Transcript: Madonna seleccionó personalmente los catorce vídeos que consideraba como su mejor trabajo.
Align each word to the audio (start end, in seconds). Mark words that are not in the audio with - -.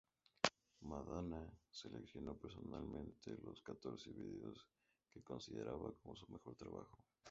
Madonna 0.81 1.47
seleccionó 1.69 2.35
personalmente 2.35 3.37
los 3.43 3.61
catorce 3.61 4.11
vídeos 4.11 4.65
que 5.13 5.21
consideraba 5.21 5.93
como 6.01 6.15
su 6.15 6.25
mejor 6.31 6.55
trabajo. 6.55 6.97